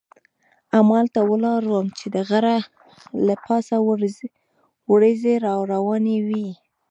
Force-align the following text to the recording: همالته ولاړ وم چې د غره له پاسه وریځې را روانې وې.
همالته 0.75 1.19
ولاړ 1.31 1.61
وم 1.67 1.87
چې 1.97 2.05
د 2.15 2.17
غره 2.29 2.57
له 3.25 3.35
پاسه 3.45 3.75
وریځې 4.89 5.35
را 5.45 5.53
روانې 5.71 6.17
وې. 6.27 6.49